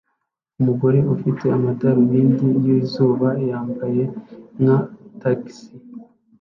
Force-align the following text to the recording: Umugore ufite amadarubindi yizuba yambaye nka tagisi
Umugore 0.59 0.99
ufite 1.15 1.45
amadarubindi 1.57 2.47
yizuba 2.65 3.29
yambaye 3.49 4.03
nka 4.61 4.77
tagisi 5.21 5.69